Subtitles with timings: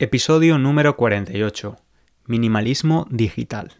[0.00, 1.76] Episodio número 48.
[2.26, 3.72] Minimalismo digital.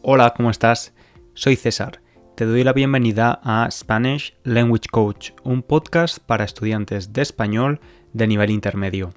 [0.00, 0.94] Hola, ¿cómo estás?
[1.34, 2.00] Soy César.
[2.34, 7.78] Te doy la bienvenida a Spanish Language Coach, un podcast para estudiantes de español
[8.14, 9.12] de nivel intermedio.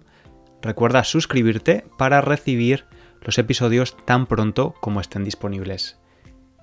[0.62, 2.84] Recuerda suscribirte para recibir
[3.22, 6.00] los episodios tan pronto como estén disponibles.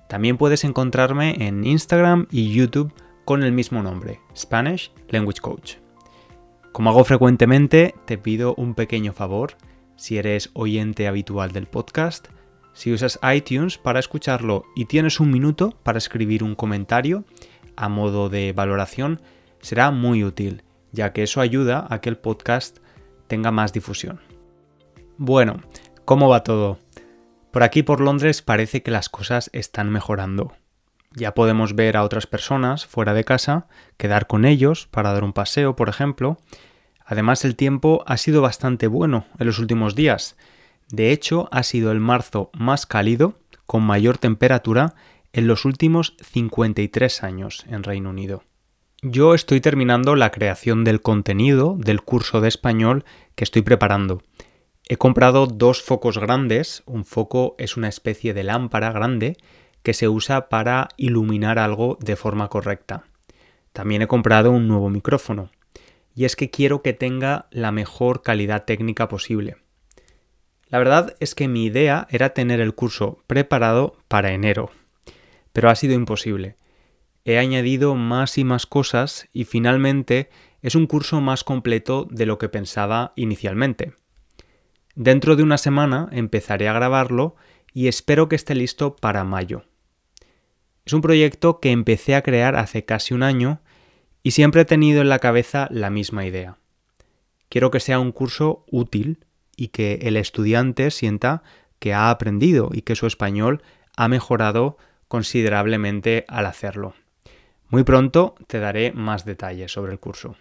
[0.07, 2.93] También puedes encontrarme en Instagram y YouTube
[3.25, 5.75] con el mismo nombre, Spanish Language Coach.
[6.71, 9.55] Como hago frecuentemente, te pido un pequeño favor,
[9.95, 12.29] si eres oyente habitual del podcast,
[12.73, 17.25] si usas iTunes para escucharlo y tienes un minuto para escribir un comentario
[17.75, 19.21] a modo de valoración,
[19.61, 22.79] será muy útil, ya que eso ayuda a que el podcast
[23.27, 24.21] tenga más difusión.
[25.17, 25.61] Bueno,
[26.09, 26.79] ¿Cómo va todo?
[27.51, 30.53] Por aquí por Londres parece que las cosas están mejorando.
[31.13, 35.33] Ya podemos ver a otras personas fuera de casa, quedar con ellos para dar un
[35.33, 36.39] paseo, por ejemplo.
[37.05, 40.35] Además el tiempo ha sido bastante bueno en los últimos días.
[40.87, 43.35] De hecho, ha sido el marzo más cálido,
[43.67, 44.95] con mayor temperatura,
[45.31, 48.43] en los últimos 53 años en Reino Unido.
[49.03, 54.23] Yo estoy terminando la creación del contenido del curso de español que estoy preparando
[54.91, 56.81] He comprado dos focos grandes.
[56.87, 59.37] Un foco es una especie de lámpara grande
[59.83, 63.03] que se usa para iluminar algo de forma correcta.
[63.71, 65.51] También he comprado un nuevo micrófono.
[66.15, 69.57] Y es que quiero que tenga la mejor calidad técnica posible.
[70.69, 74.71] La verdad es que mi idea era tener el curso preparado para enero.
[75.53, 76.55] Pero ha sido imposible.
[77.25, 80.31] He añadido más y más cosas y finalmente
[80.63, 83.93] es un curso más completo de lo que pensaba inicialmente.
[85.01, 87.37] Dentro de una semana empezaré a grabarlo
[87.71, 89.63] y espero que esté listo para mayo.
[90.83, 93.61] Es un proyecto que empecé a crear hace casi un año
[94.23, 96.57] y siempre he tenido en la cabeza la misma idea.
[97.47, 99.25] Quiero que sea un curso útil
[99.55, 101.43] y que el estudiante sienta
[101.79, 103.63] que ha aprendido y que su español
[103.95, 106.93] ha mejorado considerablemente al hacerlo.
[107.69, 110.35] Muy pronto te daré más detalles sobre el curso.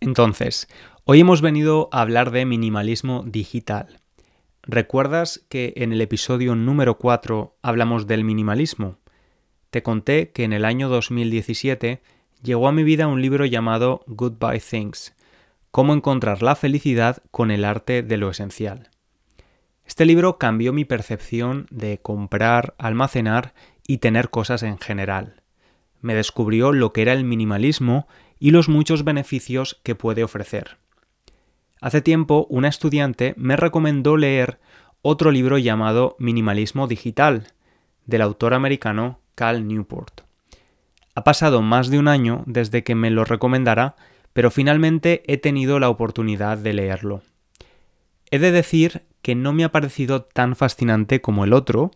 [0.00, 0.68] Entonces,
[1.10, 4.02] Hoy hemos venido a hablar de minimalismo digital.
[4.60, 8.98] ¿Recuerdas que en el episodio número 4 hablamos del minimalismo?
[9.70, 12.02] Te conté que en el año 2017
[12.42, 15.14] llegó a mi vida un libro llamado Goodbye Things,
[15.70, 18.90] Cómo encontrar la felicidad con el arte de lo esencial.
[19.86, 23.54] Este libro cambió mi percepción de comprar, almacenar
[23.86, 25.40] y tener cosas en general.
[26.02, 28.08] Me descubrió lo que era el minimalismo
[28.38, 30.76] y los muchos beneficios que puede ofrecer.
[31.80, 34.58] Hace tiempo una estudiante me recomendó leer
[35.00, 37.52] otro libro llamado Minimalismo Digital,
[38.04, 40.22] del autor americano Cal Newport.
[41.14, 43.94] Ha pasado más de un año desde que me lo recomendara,
[44.32, 47.22] pero finalmente he tenido la oportunidad de leerlo.
[48.30, 51.92] He de decir que no me ha parecido tan fascinante como el otro,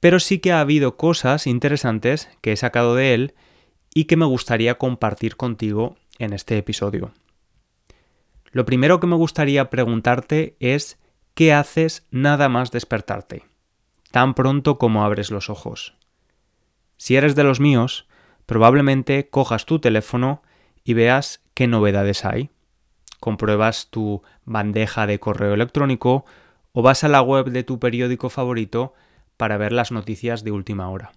[0.00, 3.34] pero sí que ha habido cosas interesantes que he sacado de él
[3.94, 7.12] y que me gustaría compartir contigo en este episodio.
[8.52, 11.00] Lo primero que me gustaría preguntarte es
[11.34, 13.44] ¿qué haces nada más despertarte?
[14.10, 15.96] Tan pronto como abres los ojos.
[16.98, 18.06] Si eres de los míos,
[18.44, 20.42] probablemente cojas tu teléfono
[20.84, 22.50] y veas qué novedades hay.
[23.20, 26.26] Compruebas tu bandeja de correo electrónico
[26.72, 28.92] o vas a la web de tu periódico favorito
[29.38, 31.12] para ver las noticias de última hora.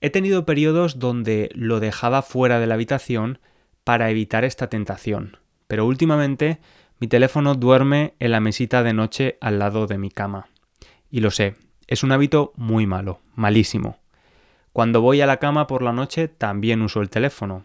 [0.00, 3.38] He tenido periodos donde lo dejaba fuera de la habitación
[3.84, 5.36] para evitar esta tentación,
[5.72, 6.58] pero últimamente
[6.98, 10.48] mi teléfono duerme en la mesita de noche al lado de mi cama.
[11.10, 11.54] Y lo sé,
[11.86, 13.96] es un hábito muy malo, malísimo.
[14.74, 17.64] Cuando voy a la cama por la noche también uso el teléfono.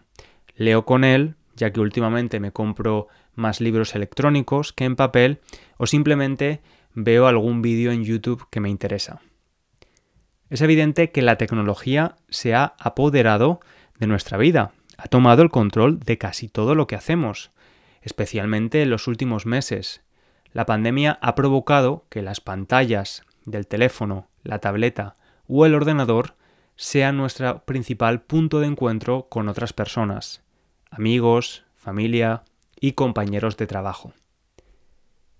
[0.56, 5.40] Leo con él, ya que últimamente me compro más libros electrónicos que en papel,
[5.76, 6.62] o simplemente
[6.94, 9.20] veo algún vídeo en YouTube que me interesa.
[10.48, 13.60] Es evidente que la tecnología se ha apoderado
[13.98, 17.50] de nuestra vida, ha tomado el control de casi todo lo que hacemos
[18.02, 20.02] especialmente en los últimos meses.
[20.52, 25.16] La pandemia ha provocado que las pantallas del teléfono, la tableta
[25.46, 26.34] o el ordenador
[26.76, 30.42] sean nuestro principal punto de encuentro con otras personas,
[30.90, 32.44] amigos, familia
[32.80, 34.12] y compañeros de trabajo.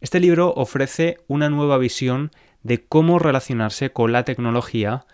[0.00, 2.31] Este libro ofrece una nueva visión
[2.62, 5.06] de cómo relacionarse con la tecnología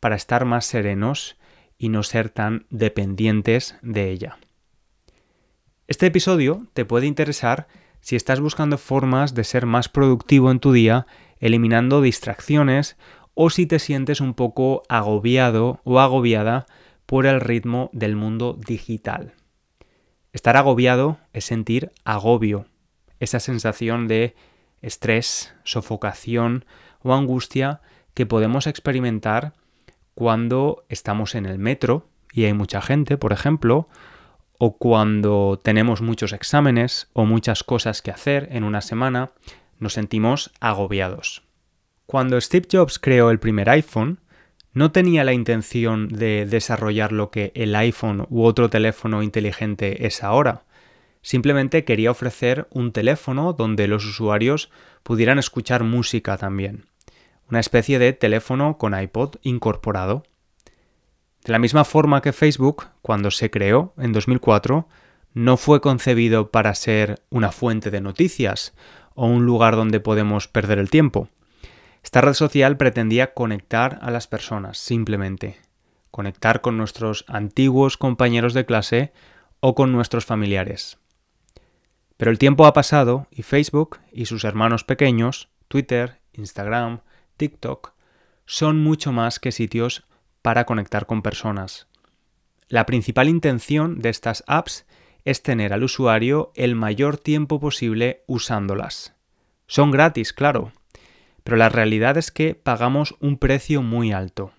[0.00, 1.36] para estar más serenos
[1.78, 4.38] y no ser tan dependientes de ella.
[5.88, 7.66] Este episodio te puede interesar
[8.00, 11.06] si estás buscando formas de ser más productivo en tu día,
[11.40, 12.96] eliminando distracciones
[13.34, 16.66] o si te sientes un poco agobiado o agobiada
[17.04, 19.34] por el ritmo del mundo digital.
[20.32, 22.66] Estar agobiado es sentir agobio,
[23.18, 24.36] esa sensación de
[24.82, 26.64] estrés, sofocación
[27.00, 27.80] o angustia
[28.14, 29.54] que podemos experimentar
[30.14, 33.88] cuando estamos en el metro y hay mucha gente, por ejemplo,
[34.64, 39.32] o cuando tenemos muchos exámenes o muchas cosas que hacer en una semana,
[39.80, 41.42] nos sentimos agobiados.
[42.06, 44.20] Cuando Steve Jobs creó el primer iPhone,
[44.72, 50.22] no tenía la intención de desarrollar lo que el iPhone u otro teléfono inteligente es
[50.22, 50.62] ahora.
[51.22, 54.70] Simplemente quería ofrecer un teléfono donde los usuarios
[55.02, 56.86] pudieran escuchar música también.
[57.50, 60.22] Una especie de teléfono con iPod incorporado.
[61.44, 64.86] De la misma forma que Facebook, cuando se creó en 2004,
[65.34, 68.74] no fue concebido para ser una fuente de noticias
[69.14, 71.28] o un lugar donde podemos perder el tiempo.
[72.02, 75.58] Esta red social pretendía conectar a las personas, simplemente.
[76.10, 79.12] Conectar con nuestros antiguos compañeros de clase
[79.60, 80.98] o con nuestros familiares.
[82.16, 87.00] Pero el tiempo ha pasado y Facebook y sus hermanos pequeños, Twitter, Instagram,
[87.36, 87.94] TikTok,
[88.46, 90.04] son mucho más que sitios
[90.42, 91.86] para conectar con personas.
[92.68, 94.86] La principal intención de estas apps
[95.24, 99.14] es tener al usuario el mayor tiempo posible usándolas.
[99.66, 100.72] Son gratis, claro,
[101.44, 104.52] pero la realidad es que pagamos un precio muy alto,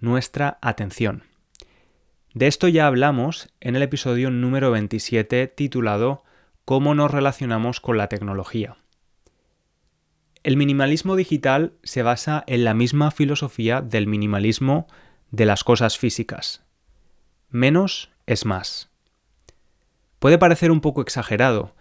[0.00, 1.24] nuestra atención.
[2.34, 6.24] De esto ya hablamos en el episodio número 27 titulado
[6.64, 8.76] Cómo nos relacionamos con la tecnología.
[10.44, 14.86] El minimalismo digital se basa en la misma filosofía del minimalismo
[15.30, 16.64] de las cosas físicas.
[17.50, 18.90] Menos es más.
[20.18, 21.74] Puede parecer un poco exagerado,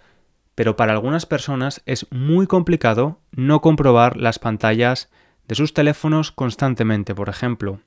[0.56, 5.10] pero para algunas personas es muy complicado no comprobar las pantallas
[5.48, 7.82] de sus teléfonos constantemente, por ejemplo.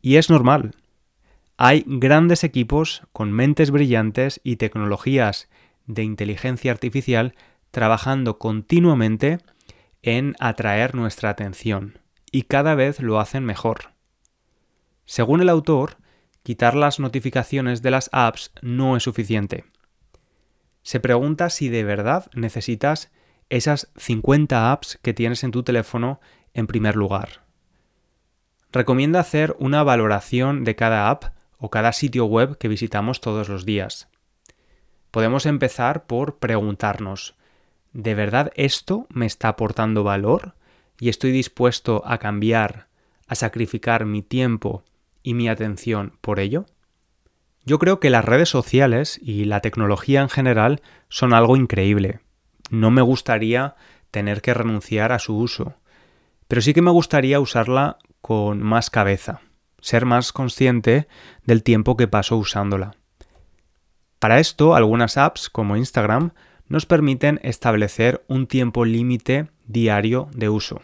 [0.00, 0.74] Y es normal.
[1.56, 5.48] Hay grandes equipos con mentes brillantes y tecnologías
[5.86, 7.34] de inteligencia artificial
[7.70, 9.38] trabajando continuamente
[10.02, 11.98] en atraer nuestra atención,
[12.30, 13.97] y cada vez lo hacen mejor.
[15.08, 15.96] Según el autor,
[16.44, 19.64] quitar las notificaciones de las apps no es suficiente
[20.88, 23.12] se pregunta si de verdad necesitas
[23.50, 26.18] esas 50 apps que tienes en tu teléfono
[26.54, 27.44] en primer lugar.
[28.72, 31.24] Recomienda hacer una valoración de cada app
[31.58, 34.08] o cada sitio web que visitamos todos los días.
[35.10, 37.36] Podemos empezar por preguntarnos,
[37.92, 40.54] ¿de verdad esto me está aportando valor
[40.98, 42.88] y estoy dispuesto a cambiar,
[43.26, 44.84] a sacrificar mi tiempo
[45.28, 46.64] y mi atención por ello?
[47.66, 50.80] Yo creo que las redes sociales y la tecnología en general
[51.10, 52.20] son algo increíble.
[52.70, 53.76] No me gustaría
[54.10, 55.74] tener que renunciar a su uso,
[56.48, 59.42] pero sí que me gustaría usarla con más cabeza,
[59.82, 61.08] ser más consciente
[61.44, 62.94] del tiempo que paso usándola.
[64.18, 66.32] Para esto, algunas apps como Instagram
[66.68, 70.80] nos permiten establecer un tiempo límite diario de uso.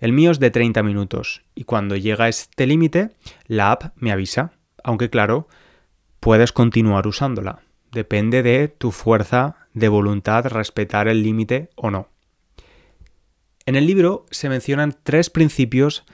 [0.00, 3.10] El mío es de 30 minutos y cuando llega este límite,
[3.46, 4.52] la app me avisa,
[4.84, 5.48] aunque claro,
[6.20, 7.62] puedes continuar usándola.
[7.90, 12.08] Depende de tu fuerza de voluntad respetar el límite o no.
[13.66, 16.04] En el libro se mencionan tres principios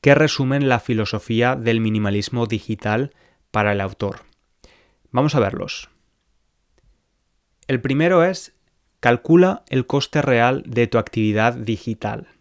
[0.00, 3.12] que resumen la filosofía del minimalismo digital
[3.50, 4.22] para el autor.
[5.10, 5.90] Vamos a verlos.
[7.68, 8.54] El primero es
[9.00, 12.33] calcula el coste real de tu actividad digital.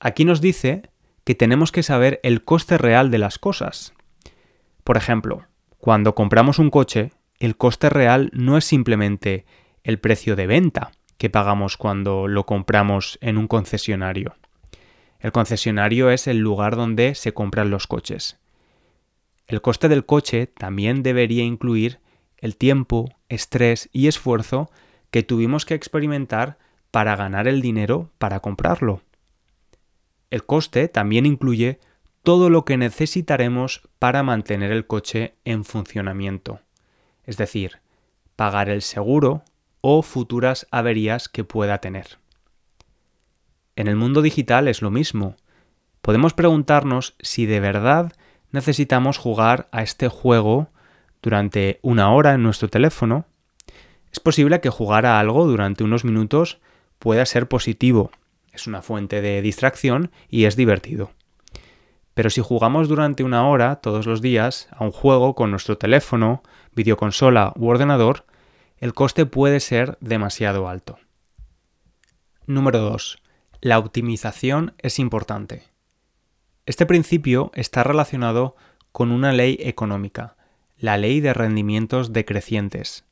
[0.00, 0.90] Aquí nos dice
[1.24, 3.94] que tenemos que saber el coste real de las cosas.
[4.84, 5.46] Por ejemplo,
[5.78, 9.44] cuando compramos un coche, el coste real no es simplemente
[9.82, 14.36] el precio de venta que pagamos cuando lo compramos en un concesionario.
[15.18, 18.38] El concesionario es el lugar donde se compran los coches.
[19.48, 22.00] El coste del coche también debería incluir
[22.36, 24.70] el tiempo, estrés y esfuerzo
[25.10, 26.58] que tuvimos que experimentar
[26.92, 29.02] para ganar el dinero para comprarlo.
[30.30, 31.80] El coste también incluye
[32.22, 36.60] todo lo que necesitaremos para mantener el coche en funcionamiento,
[37.24, 37.78] es decir,
[38.36, 39.42] pagar el seguro
[39.80, 42.18] o futuras averías que pueda tener.
[43.76, 45.36] En el mundo digital es lo mismo.
[46.02, 48.12] Podemos preguntarnos si de verdad
[48.50, 50.68] necesitamos jugar a este juego
[51.22, 53.24] durante una hora en nuestro teléfono.
[54.12, 56.60] Es posible que jugar a algo durante unos minutos
[56.98, 58.10] pueda ser positivo,
[58.58, 61.12] es una fuente de distracción y es divertido.
[62.14, 66.42] Pero si jugamos durante una hora todos los días a un juego con nuestro teléfono,
[66.74, 68.26] videoconsola u ordenador,
[68.78, 70.98] el coste puede ser demasiado alto.
[72.46, 73.22] Número 2.
[73.60, 75.62] La optimización es importante.
[76.66, 78.56] Este principio está relacionado
[78.90, 80.36] con una ley económica,
[80.76, 83.04] la ley de rendimientos decrecientes.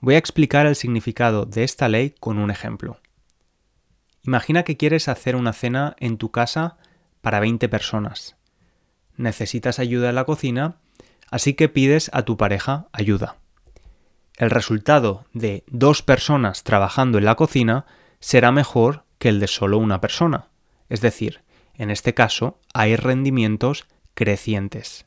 [0.00, 2.98] Voy a explicar el significado de esta ley con un ejemplo.
[4.26, 6.76] Imagina que quieres hacer una cena en tu casa
[7.20, 8.36] para 20 personas.
[9.16, 10.76] Necesitas ayuda en la cocina,
[11.30, 13.36] así que pides a tu pareja ayuda.
[14.36, 17.86] El resultado de dos personas trabajando en la cocina
[18.18, 20.48] será mejor que el de solo una persona.
[20.88, 21.42] Es decir,
[21.74, 25.06] en este caso hay rendimientos crecientes.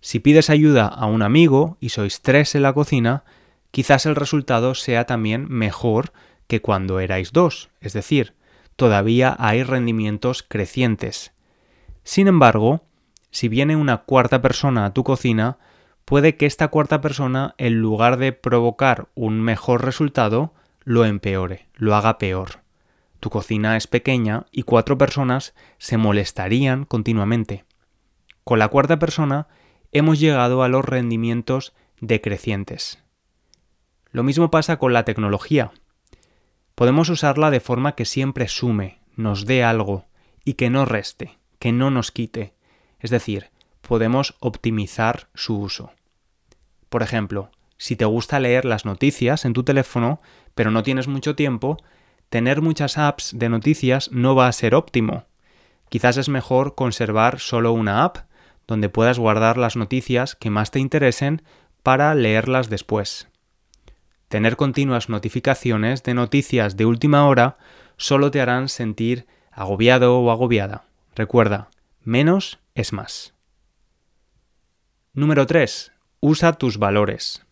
[0.00, 3.24] Si pides ayuda a un amigo y sois tres en la cocina,
[3.70, 6.12] quizás el resultado sea también mejor
[6.50, 8.34] que cuando erais dos, es decir,
[8.74, 11.32] todavía hay rendimientos crecientes.
[12.02, 12.82] Sin embargo,
[13.30, 15.58] si viene una cuarta persona a tu cocina,
[16.04, 20.52] puede que esta cuarta persona, en lugar de provocar un mejor resultado,
[20.82, 22.62] lo empeore, lo haga peor.
[23.20, 27.64] Tu cocina es pequeña y cuatro personas se molestarían continuamente.
[28.42, 29.46] Con la cuarta persona
[29.92, 32.98] hemos llegado a los rendimientos decrecientes.
[34.10, 35.70] Lo mismo pasa con la tecnología.
[36.80, 40.06] Podemos usarla de forma que siempre sume, nos dé algo
[40.46, 42.54] y que no reste, que no nos quite.
[43.00, 43.50] Es decir,
[43.82, 45.92] podemos optimizar su uso.
[46.88, 50.22] Por ejemplo, si te gusta leer las noticias en tu teléfono,
[50.54, 51.76] pero no tienes mucho tiempo,
[52.30, 55.26] tener muchas apps de noticias no va a ser óptimo.
[55.90, 58.20] Quizás es mejor conservar solo una app
[58.66, 61.42] donde puedas guardar las noticias que más te interesen
[61.82, 63.29] para leerlas después.
[64.30, 67.58] Tener continuas notificaciones de noticias de última hora
[67.96, 70.84] solo te harán sentir agobiado o agobiada.
[71.16, 71.68] Recuerda,
[72.04, 73.34] menos es más.
[75.14, 75.90] Número 3.
[76.20, 77.44] Usa tus valores.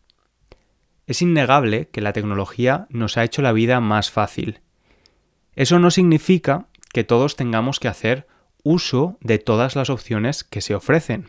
[1.09, 4.61] Es innegable que la tecnología nos ha hecho la vida más fácil.
[5.57, 8.29] Eso no significa que todos tengamos que hacer
[8.63, 11.27] uso de todas las opciones que se ofrecen.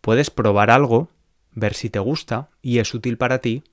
[0.00, 1.10] Puedes probar algo,
[1.54, 3.64] ver si te gusta y es útil para ti,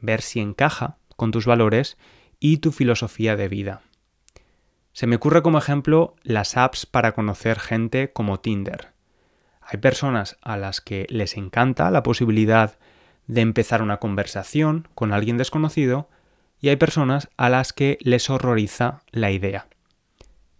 [0.00, 1.96] ver si encaja con tus valores
[2.38, 3.82] y tu filosofía de vida.
[4.92, 8.92] Se me ocurre como ejemplo las apps para conocer gente como Tinder.
[9.60, 12.78] Hay personas a las que les encanta la posibilidad
[13.26, 16.08] de empezar una conversación con alguien desconocido
[16.60, 19.66] y hay personas a las que les horroriza la idea.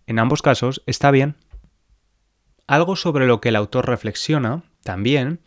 [0.07, 1.37] En ambos casos está bien.
[2.67, 5.41] Algo sobre lo que el autor reflexiona también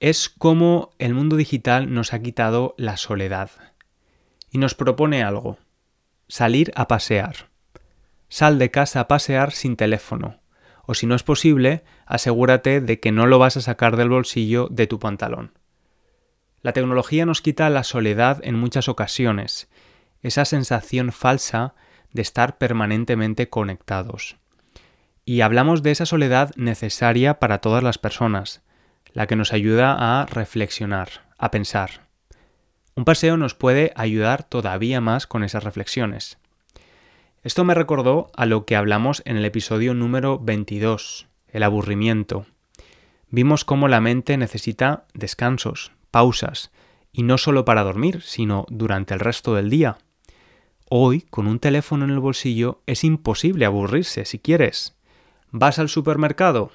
[0.00, 3.50] es cómo el mundo digital nos ha quitado la soledad
[4.50, 5.58] y nos propone algo,
[6.26, 7.50] salir a pasear.
[8.30, 10.40] Sal de casa a pasear sin teléfono,
[10.86, 14.68] o si no es posible, asegúrate de que no lo vas a sacar del bolsillo
[14.70, 15.52] de tu pantalón.
[16.62, 19.68] La tecnología nos quita la soledad en muchas ocasiones,
[20.22, 21.74] esa sensación falsa
[22.12, 24.36] de estar permanentemente conectados.
[25.26, 28.62] Y hablamos de esa soledad necesaria para todas las personas,
[29.12, 32.08] la que nos ayuda a reflexionar, a pensar.
[32.94, 36.38] Un paseo nos puede ayudar todavía más con esas reflexiones.
[37.42, 42.46] Esto me recordó a lo que hablamos en el episodio número 22, el aburrimiento.
[43.30, 46.70] Vimos cómo la mente necesita descansos, pausas,
[47.12, 49.98] y no solo para dormir, sino durante el resto del día.
[50.90, 54.96] Hoy, con un teléfono en el bolsillo, es imposible aburrirse si quieres.
[55.50, 56.72] ¿Vas al supermercado?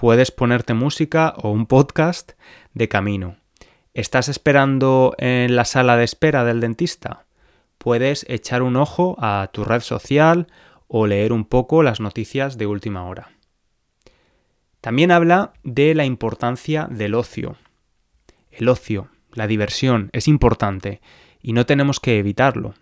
[0.00, 2.32] Puedes ponerte música o un podcast
[2.72, 3.36] de camino.
[3.92, 7.26] ¿Estás esperando en la sala de espera del dentista?
[7.76, 10.46] Puedes echar un ojo a tu red social
[10.88, 13.28] o leer un poco las noticias de última hora.
[14.80, 17.58] También habla de la importancia del ocio.
[18.50, 21.02] El ocio, la diversión, es importante
[21.42, 22.72] y no tenemos que evitarlo.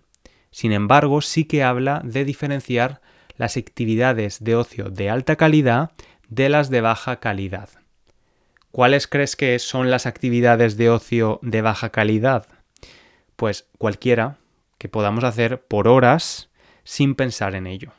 [0.53, 3.01] Sin embargo, sí que habla de diferenciar
[3.37, 5.91] las actividades de ocio de alta calidad
[6.29, 7.71] de las de baja calidad.
[8.71, 12.47] ¿Cuáles crees que son las actividades de ocio de baja calidad?
[13.37, 14.37] Pues cualquiera
[14.77, 16.51] que podamos hacer por horas
[16.85, 17.93] sin pensar en ello.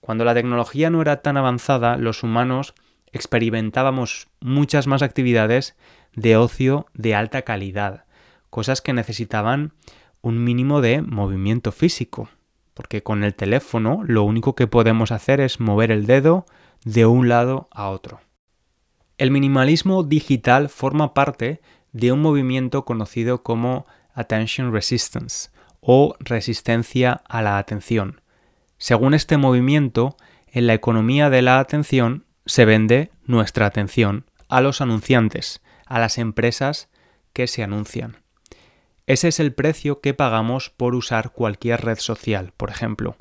[0.00, 2.74] Cuando la tecnología no era tan avanzada, los humanos
[3.12, 5.76] experimentábamos muchas más actividades
[6.14, 8.04] de ocio de alta calidad,
[8.50, 9.72] cosas que necesitaban
[10.20, 12.28] un mínimo de movimiento físico,
[12.74, 16.46] porque con el teléfono lo único que podemos hacer es mover el dedo
[16.86, 18.20] de un lado a otro.
[19.18, 25.50] El minimalismo digital forma parte de un movimiento conocido como Attention Resistance
[25.80, 28.20] o resistencia a la atención.
[28.78, 30.16] Según este movimiento,
[30.46, 36.18] en la economía de la atención se vende nuestra atención a los anunciantes, a las
[36.18, 36.88] empresas
[37.32, 38.18] que se anuncian.
[39.06, 43.16] Ese es el precio que pagamos por usar cualquier red social, por ejemplo.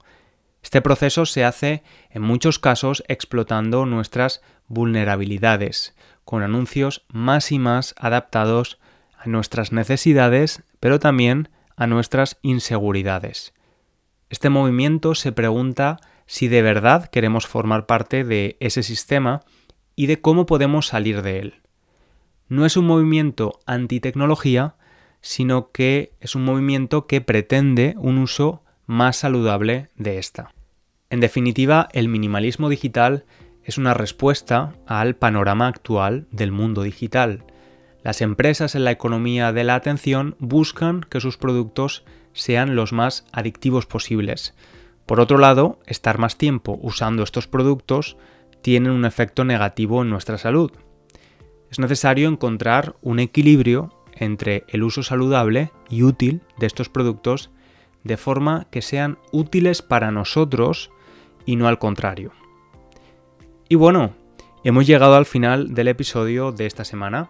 [0.65, 7.93] Este proceso se hace en muchos casos explotando nuestras vulnerabilidades, con anuncios más y más
[7.99, 8.79] adaptados
[9.15, 13.53] a nuestras necesidades, pero también a nuestras inseguridades.
[14.31, 19.41] Este movimiento se pregunta si de verdad queremos formar parte de ese sistema
[19.95, 21.61] y de cómo podemos salir de él.
[22.47, 24.77] No es un movimiento anti-tecnología,
[25.21, 30.53] sino que es un movimiento que pretende un uso más saludable de esta.
[31.09, 33.25] En definitiva, el minimalismo digital
[33.63, 37.43] es una respuesta al panorama actual del mundo digital.
[38.03, 43.25] Las empresas en la economía de la atención buscan que sus productos sean los más
[43.31, 44.53] adictivos posibles.
[45.05, 48.17] Por otro lado, estar más tiempo usando estos productos
[48.61, 50.71] tiene un efecto negativo en nuestra salud.
[51.71, 57.51] Es necesario encontrar un equilibrio entre el uso saludable y útil de estos productos
[58.05, 60.91] de forma que sean útiles para nosotros
[61.45, 62.31] y no al contrario.
[63.67, 64.13] Y bueno,
[64.63, 67.29] hemos llegado al final del episodio de esta semana.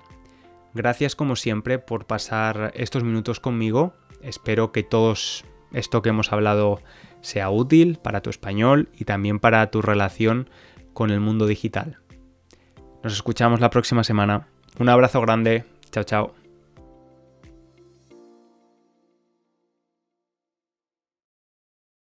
[0.74, 3.94] Gracias como siempre por pasar estos minutos conmigo.
[4.22, 5.14] Espero que todo
[5.72, 6.82] esto que hemos hablado
[7.22, 10.50] sea útil para tu español y también para tu relación
[10.94, 12.00] con el mundo digital.
[13.02, 14.50] Nos escuchamos la próxima semana.
[14.78, 15.64] Un abrazo grande.
[15.92, 16.45] Chao, chao.